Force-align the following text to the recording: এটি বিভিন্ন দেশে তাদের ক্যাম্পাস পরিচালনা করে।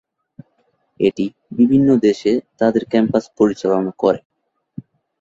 এটি 0.99 1.25
বিভিন্ন 1.51 1.89
দেশে 2.05 2.31
তাদের 2.59 2.83
ক্যাম্পাস 2.91 3.25
পরিচালনা 3.37 3.91
করে। 4.01 4.19